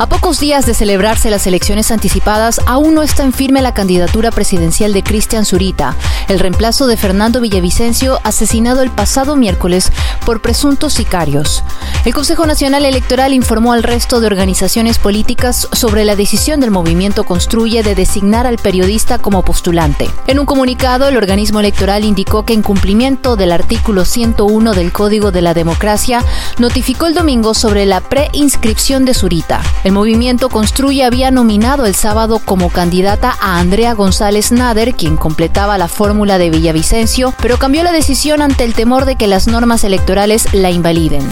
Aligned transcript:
A 0.00 0.06
pocos 0.06 0.38
días 0.38 0.64
de 0.64 0.74
celebrarse 0.74 1.28
las 1.28 1.48
elecciones 1.48 1.90
anticipadas, 1.90 2.60
aún 2.66 2.94
no 2.94 3.02
está 3.02 3.24
en 3.24 3.32
firme 3.32 3.62
la 3.62 3.74
candidatura 3.74 4.30
presidencial 4.30 4.92
de 4.92 5.02
Cristian 5.02 5.44
Zurita, 5.44 5.96
el 6.28 6.38
reemplazo 6.38 6.86
de 6.86 6.96
Fernando 6.96 7.40
Villavicencio, 7.40 8.20
asesinado 8.22 8.82
el 8.82 8.90
pasado 8.90 9.34
miércoles 9.34 9.90
por 10.24 10.40
presuntos 10.40 10.94
sicarios. 10.94 11.64
El 12.04 12.14
Consejo 12.14 12.46
Nacional 12.46 12.84
Electoral 12.84 13.34
informó 13.34 13.72
al 13.72 13.82
resto 13.82 14.20
de 14.20 14.28
organizaciones 14.28 15.00
políticas 15.00 15.68
sobre 15.72 16.04
la 16.04 16.14
decisión 16.14 16.60
del 16.60 16.70
movimiento 16.70 17.24
Construye 17.24 17.82
de 17.82 17.96
designar 17.96 18.46
al 18.46 18.58
periodista 18.58 19.18
como 19.18 19.42
postulante. 19.42 20.08
En 20.28 20.38
un 20.38 20.46
comunicado, 20.46 21.08
el 21.08 21.16
organismo 21.16 21.58
electoral 21.58 22.04
indicó 22.04 22.44
que 22.44 22.52
en 22.54 22.62
cumplimiento 22.62 23.34
del 23.34 23.50
artículo 23.50 24.04
101 24.04 24.74
del 24.74 24.92
Código 24.92 25.32
de 25.32 25.42
la 25.42 25.54
Democracia, 25.54 26.24
notificó 26.58 27.06
el 27.06 27.14
domingo 27.14 27.52
sobre 27.52 27.84
la 27.84 28.00
preinscripción 28.00 29.04
de 29.04 29.14
Zurita. 29.14 29.60
El 29.88 29.94
movimiento 29.94 30.50
Construye 30.50 31.02
había 31.02 31.30
nominado 31.30 31.86
el 31.86 31.94
sábado 31.94 32.42
como 32.44 32.68
candidata 32.68 33.34
a 33.40 33.58
Andrea 33.58 33.94
González 33.94 34.52
Nader, 34.52 34.92
quien 34.92 35.16
completaba 35.16 35.78
la 35.78 35.88
fórmula 35.88 36.36
de 36.36 36.50
Villavicencio, 36.50 37.32
pero 37.40 37.56
cambió 37.56 37.82
la 37.82 37.90
decisión 37.90 38.42
ante 38.42 38.64
el 38.64 38.74
temor 38.74 39.06
de 39.06 39.16
que 39.16 39.26
las 39.26 39.46
normas 39.46 39.84
electorales 39.84 40.52
la 40.52 40.70
invaliden. 40.70 41.26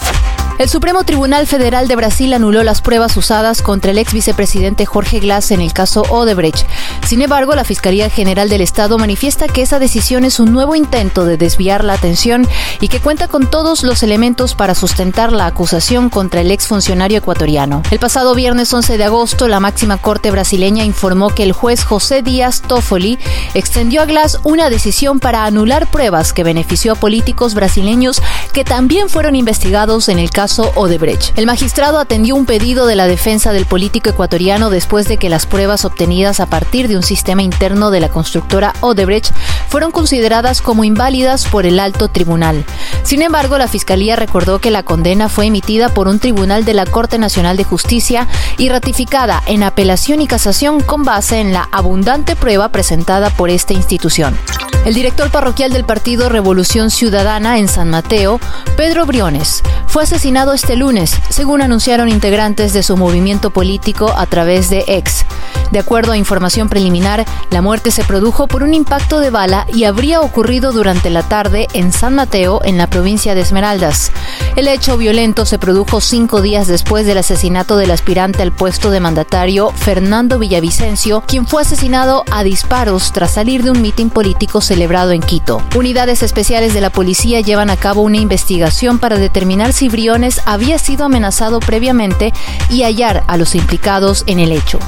El 0.57 0.69
Supremo 0.69 1.03
Tribunal 1.03 1.45
Federal 1.45 1.87
de 1.87 1.95
Brasil 1.95 2.33
anuló 2.33 2.63
las 2.63 2.81
pruebas 2.81 3.15
usadas 3.15 3.61
contra 3.61 3.91
el 3.91 3.99
ex 3.99 4.11
vicepresidente 4.11 4.87
Jorge 4.87 5.19
Glass 5.19 5.51
en 5.51 5.61
el 5.61 5.71
caso 5.71 6.01
Odebrecht. 6.09 6.65
Sin 7.05 7.21
embargo, 7.21 7.53
la 7.53 7.63
Fiscalía 7.63 8.09
General 8.09 8.49
del 8.49 8.61
Estado 8.61 8.97
manifiesta 8.97 9.47
que 9.47 9.61
esa 9.61 9.77
decisión 9.77 10.25
es 10.25 10.39
un 10.39 10.51
nuevo 10.51 10.73
intento 10.73 11.25
de 11.25 11.37
desviar 11.37 11.83
la 11.83 11.93
atención 11.93 12.47
y 12.81 12.87
que 12.87 12.99
cuenta 12.99 13.27
con 13.27 13.51
todos 13.51 13.83
los 13.83 14.01
elementos 14.01 14.55
para 14.55 14.73
sustentar 14.73 15.31
la 15.31 15.45
acusación 15.45 16.09
contra 16.09 16.41
el 16.41 16.49
ex 16.49 16.65
funcionario 16.65 17.19
ecuatoriano. 17.19 17.83
El 17.91 17.99
pasado 17.99 18.33
viernes 18.33 18.73
11 18.73 18.97
de 18.97 19.03
agosto, 19.03 19.47
la 19.47 19.59
máxima 19.59 19.97
corte 19.97 20.31
brasileña 20.31 20.83
informó 20.85 21.29
que 21.29 21.43
el 21.43 21.51
juez 21.51 21.83
José 21.83 22.23
Díaz 22.23 22.63
Toffoli 22.63 23.19
extendió 23.53 24.01
a 24.01 24.05
Glass 24.05 24.39
una 24.43 24.71
decisión 24.71 25.19
para 25.19 25.45
anular 25.45 25.85
pruebas 25.85 26.33
que 26.33 26.43
benefició 26.43 26.93
a 26.93 26.95
políticos 26.95 27.53
brasileños 27.53 28.23
que 28.53 28.63
también 28.63 29.07
fueron 29.07 29.35
investigados 29.35 30.09
en 30.09 30.17
el 30.17 30.31
caso 30.31 30.46
Odebrecht. 30.75 31.37
El 31.37 31.45
magistrado 31.45 31.99
atendió 31.99 32.35
un 32.35 32.45
pedido 32.45 32.87
de 32.87 32.95
la 32.95 33.07
defensa 33.07 33.51
del 33.51 33.65
político 33.65 34.09
ecuatoriano 34.09 34.69
después 34.69 35.07
de 35.07 35.17
que 35.17 35.29
las 35.29 35.45
pruebas 35.45 35.85
obtenidas 35.85 36.39
a 36.39 36.45
partir 36.45 36.87
de 36.87 36.95
un 36.95 37.03
sistema 37.03 37.43
interno 37.43 37.91
de 37.91 37.99
la 37.99 38.09
constructora 38.09 38.73
Odebrecht 38.81 39.33
fueron 39.69 39.91
consideradas 39.91 40.61
como 40.61 40.83
inválidas 40.83 41.45
por 41.45 41.65
el 41.65 41.79
alto 41.79 42.07
tribunal. 42.07 42.65
Sin 43.03 43.21
embargo, 43.21 43.57
la 43.57 43.67
Fiscalía 43.67 44.15
recordó 44.15 44.59
que 44.59 44.71
la 44.71 44.83
condena 44.83 45.29
fue 45.29 45.47
emitida 45.47 45.89
por 45.89 46.07
un 46.07 46.19
tribunal 46.19 46.65
de 46.65 46.73
la 46.73 46.85
Corte 46.85 47.17
Nacional 47.17 47.57
de 47.57 47.63
Justicia 47.63 48.27
y 48.57 48.69
ratificada 48.69 49.43
en 49.45 49.63
apelación 49.63 50.21
y 50.21 50.27
casación 50.27 50.81
con 50.81 51.03
base 51.03 51.39
en 51.39 51.53
la 51.53 51.67
abundante 51.71 52.35
prueba 52.35 52.69
presentada 52.69 53.29
por 53.29 53.49
esta 53.49 53.73
institución. 53.73 54.37
El 54.85 54.93
director 54.93 55.29
parroquial 55.29 55.73
del 55.73 55.83
partido 55.83 56.29
Revolución 56.29 56.91
Ciudadana 56.91 57.57
en 57.57 57.67
San 57.67 57.89
Mateo, 57.89 58.39
Pedro 58.77 59.05
Briones, 59.05 59.61
fue 59.97 60.03
asesinado 60.03 60.53
este 60.53 60.75
lunes, 60.75 61.15
según 61.29 61.63
anunciaron 61.63 62.07
integrantes 62.07 62.71
de 62.71 62.83
su 62.83 62.95
movimiento 62.97 63.49
político 63.49 64.13
a 64.15 64.27
través 64.27 64.69
de 64.69 64.83
ex. 64.85 65.25
De 65.71 65.79
acuerdo 65.79 66.11
a 66.11 66.17
información 66.17 66.69
preliminar, 66.69 67.25
la 67.49 67.63
muerte 67.63 67.89
se 67.89 68.03
produjo 68.03 68.47
por 68.47 68.61
un 68.61 68.75
impacto 68.75 69.19
de 69.19 69.31
bala 69.31 69.65
y 69.73 69.85
habría 69.85 70.21
ocurrido 70.21 70.71
durante 70.71 71.09
la 71.09 71.23
tarde 71.23 71.67
en 71.73 71.91
San 71.91 72.13
Mateo, 72.13 72.61
en 72.63 72.77
la 72.77 72.87
provincia 72.87 73.33
de 73.33 73.41
Esmeraldas. 73.41 74.11
El 74.55 74.67
hecho 74.67 74.97
violento 74.97 75.45
se 75.45 75.59
produjo 75.59 75.99
cinco 75.99 76.41
días 76.41 76.67
después 76.67 77.05
del 77.07 77.17
asesinato 77.17 77.75
del 77.75 77.91
aspirante 77.91 78.43
al 78.43 78.51
puesto 78.51 78.91
de 78.91 78.99
mandatario 78.99 79.71
Fernando 79.71 80.39
Villavicencio, 80.39 81.23
quien 81.27 81.47
fue 81.47 81.63
asesinado 81.63 82.23
a 82.31 82.43
disparos 82.43 83.11
tras 83.11 83.31
salir 83.31 83.63
de 83.63 83.71
un 83.71 83.81
mitin 83.81 84.09
político 84.11 84.61
celebrado 84.61 85.11
en 85.11 85.21
Quito. 85.21 85.61
Unidades 85.75 86.23
especiales 86.23 86.73
de 86.73 86.81
la 86.81 86.91
policía 86.91 87.41
llevan 87.41 87.69
a 87.69 87.77
cabo 87.77 88.01
una 88.01 88.17
investigación 88.17 88.99
para 88.99 89.17
determinar 89.17 89.73
Briones 89.89 90.41
había 90.45 90.79
sido 90.79 91.05
amenazado 91.05 91.59
previamente 91.59 92.33
y 92.69 92.83
hallar 92.83 93.23
a 93.27 93.37
los 93.37 93.55
implicados 93.55 94.23
en 94.27 94.39
el 94.39 94.51
hecho. 94.51 94.79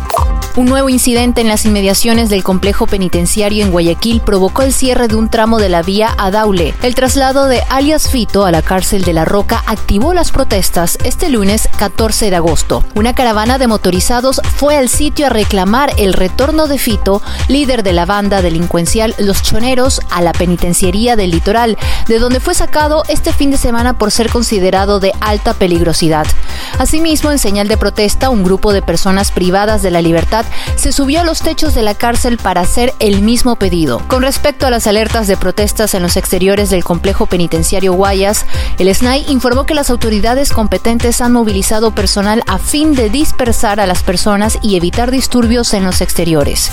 Un 0.56 0.66
nuevo 0.66 0.90
incidente 0.90 1.42
en 1.42 1.48
las 1.48 1.66
inmediaciones 1.66 2.30
del 2.30 2.44
complejo 2.44 2.88
penitenciario 2.88 3.64
en 3.64 3.72
Guayaquil 3.72 4.20
provocó 4.20 4.64
el 4.64 4.74
cierre 4.74 5.08
de 5.08 5.16
un 5.16 5.30
tramo 5.30 5.60
de 5.60 5.70
la 5.70 5.84
vía 5.84 6.14
a 6.18 6.32
Daule. 6.32 6.74
El 6.82 6.96
traslado 6.96 7.46
de 7.46 7.62
alias 7.70 8.10
Fito 8.10 8.46
a 8.46 8.52
la 8.52 8.62
cárcel 8.62 9.04
de 9.04 9.14
La 9.14 9.26
Roca 9.26 9.64
activó 9.68 10.14
las 10.14 10.32
protestas 10.32 10.98
este 11.04 11.30
lunes 11.30 11.70
14 11.78 12.30
de 12.30 12.36
agosto. 12.36 12.84
Una 12.96 13.14
caravana 13.14 13.58
de 13.58 13.68
motorizados 13.68 14.42
fue 14.56 14.76
al 14.76 14.90
sitio 14.90 15.28
a 15.28 15.30
reclamar 15.30 15.94
el 15.98 16.14
retorno 16.14 16.68
de 16.68 16.80
Fito, 16.80 17.22
líder 17.48 17.84
de 17.84 17.94
la 17.94 18.06
banda 18.06 18.42
delincuencial 18.42 19.16
Los 19.20 19.44
Choneros, 19.44 20.02
a 20.10 20.22
la 20.22 20.34
penitenciaría 20.34 21.16
del 21.16 21.32
litoral, 21.32 21.78
de 22.08 22.20
donde 22.20 22.40
fue 22.40 22.56
sacado 22.56 23.04
este 23.08 23.32
fin 23.32 23.52
de 23.52 23.58
semana 23.58 23.98
por 23.98 24.12
ser 24.12 24.30
considerado 24.30 25.00
de 25.00 25.14
alta 25.22 25.54
peligrosidad. 25.54 26.26
Asimismo, 26.80 27.30
en 27.32 27.40
señal 27.40 27.68
de 27.68 27.76
protesta, 27.76 28.30
un 28.30 28.44
grupo 28.44 28.72
de 28.72 28.82
personas 28.82 29.32
privadas 29.32 29.82
de 29.82 29.92
la 29.92 30.02
libertad 30.02 30.46
se 30.78 30.94
subió 30.94 31.20
a 31.20 31.24
los 31.26 31.42
techos 31.42 31.76
de 31.76 31.84
la 31.84 31.94
cárcel 31.94 32.38
para 32.38 32.62
hacer 32.62 32.94
el 33.00 33.22
mismo 33.22 33.58
pedido. 33.58 34.02
Con 34.08 34.24
respecto 34.24 34.66
a 34.66 34.70
las 34.70 34.88
alertas 34.88 35.28
de 35.28 35.36
protestas 35.36 35.94
en 35.94 36.02
los 36.02 36.16
exteriores 36.16 36.70
del 36.70 36.86
complejo 36.86 37.26
penitenciario 37.26 37.94
Guayas, 37.94 38.46
el 38.78 38.94
SNAI 38.96 39.26
informó 39.28 39.66
que 39.66 39.76
las 39.76 39.90
autoridades 39.90 40.54
competentes 40.54 41.20
han 41.20 41.34
movilizado 41.34 41.92
personal 41.92 42.44
a 42.48 42.58
fin 42.58 42.96
de 42.96 43.10
dispersar 43.10 43.82
a 43.82 43.86
las 43.86 44.02
personas 44.02 44.58
y 44.62 44.78
evitar 44.78 45.12
disturbios 45.12 45.74
en 45.74 45.84
los 45.84 46.00
exteriores. 46.00 46.72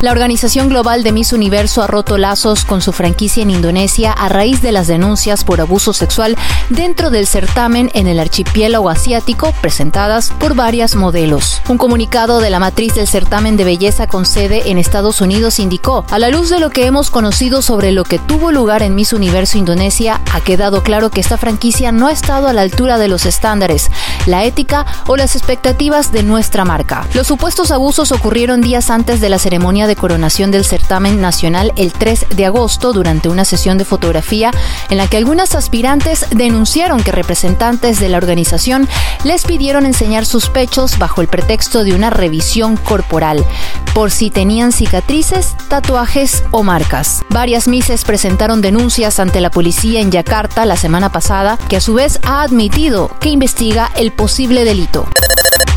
La 0.00 0.12
Organización 0.12 0.70
Global 0.70 1.02
de 1.02 1.12
Miss 1.12 1.34
Universo 1.34 1.82
ha 1.82 1.86
roto 1.86 2.16
lazos 2.16 2.64
con 2.64 2.80
su 2.80 2.90
franquicia 2.90 3.42
en 3.42 3.50
Indonesia 3.50 4.12
a 4.12 4.30
raíz 4.30 4.62
de 4.62 4.72
las 4.72 4.86
denuncias 4.86 5.44
por 5.44 5.60
abuso 5.60 5.92
sexual 5.92 6.38
dentro 6.70 7.10
del 7.10 7.26
certamen 7.26 7.90
en 7.92 8.06
el 8.06 8.18
archipiélago 8.18 8.88
asiático 8.88 9.52
presentadas 9.60 10.30
por 10.40 10.54
varias 10.54 10.94
modelos. 10.94 11.60
Un 11.68 11.76
comunicado 11.76 12.40
de 12.40 12.48
la 12.48 12.58
matriz 12.58 12.94
del 12.94 13.08
certamen 13.08 13.58
de 13.58 13.64
belleza 13.64 14.06
con 14.06 14.24
sede 14.24 14.70
en 14.70 14.78
Estados 14.78 15.20
Unidos 15.20 15.58
indicó, 15.58 16.06
a 16.10 16.18
la 16.18 16.30
luz 16.30 16.48
de 16.48 16.60
lo 16.60 16.70
que 16.70 16.86
hemos 16.86 17.10
conocido 17.10 17.60
sobre 17.60 17.92
lo 17.92 18.04
que 18.04 18.18
tuvo 18.18 18.52
lugar 18.52 18.82
en 18.82 18.94
Miss 18.94 19.12
Universo 19.12 19.58
Indonesia, 19.58 20.22
ha 20.32 20.40
quedado 20.40 20.82
claro 20.82 21.10
que 21.10 21.20
esta 21.20 21.36
franquicia 21.36 21.92
no 21.92 22.06
ha 22.06 22.12
estado 22.12 22.48
a 22.48 22.54
la 22.54 22.62
altura 22.62 22.96
de 22.96 23.08
los 23.08 23.26
estándares, 23.26 23.90
la 24.24 24.44
ética 24.44 24.86
o 25.08 25.18
las 25.18 25.36
expectativas 25.36 26.10
de 26.10 26.22
nuestra 26.22 26.64
marca. 26.64 27.06
Los 27.12 27.26
supuestos 27.26 27.70
abusos 27.70 28.12
ocurrieron 28.12 28.62
días 28.62 28.88
antes 28.88 29.20
de 29.20 29.28
la 29.28 29.38
ceremonia 29.38 29.89
de 29.90 29.96
coronación 29.96 30.52
del 30.52 30.64
certamen 30.64 31.20
nacional 31.20 31.72
el 31.74 31.92
3 31.92 32.26
de 32.36 32.46
agosto 32.46 32.92
durante 32.92 33.28
una 33.28 33.44
sesión 33.44 33.76
de 33.76 33.84
fotografía 33.84 34.52
en 34.88 34.98
la 34.98 35.08
que 35.08 35.16
algunas 35.16 35.56
aspirantes 35.56 36.26
denunciaron 36.30 37.02
que 37.02 37.10
representantes 37.10 37.98
de 37.98 38.08
la 38.08 38.18
organización 38.18 38.88
les 39.24 39.44
pidieron 39.44 39.86
enseñar 39.86 40.26
sus 40.26 40.48
pechos 40.48 40.96
bajo 40.96 41.22
el 41.22 41.26
pretexto 41.26 41.82
de 41.82 41.92
una 41.92 42.08
revisión 42.10 42.76
corporal, 42.76 43.44
por 43.92 44.12
si 44.12 44.30
tenían 44.30 44.70
cicatrices, 44.70 45.56
tatuajes 45.68 46.44
o 46.52 46.62
marcas. 46.62 47.22
Varias 47.30 47.66
mises 47.66 48.04
presentaron 48.04 48.60
denuncias 48.60 49.18
ante 49.18 49.40
la 49.40 49.50
policía 49.50 50.00
en 50.00 50.12
Yakarta 50.12 50.66
la 50.66 50.76
semana 50.76 51.10
pasada, 51.10 51.58
que 51.68 51.76
a 51.76 51.80
su 51.80 51.94
vez 51.94 52.20
ha 52.22 52.42
admitido 52.42 53.10
que 53.20 53.30
investiga 53.30 53.90
el 53.96 54.12
posible 54.12 54.64
delito. 54.64 55.08